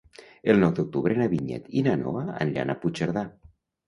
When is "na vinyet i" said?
1.19-1.83